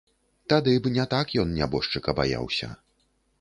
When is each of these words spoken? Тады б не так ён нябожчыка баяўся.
Тады 0.53 0.71
б 0.87 0.91
не 0.95 1.05
так 1.11 1.33
ён 1.43 1.51
нябожчыка 1.59 2.17
баяўся. 2.21 2.73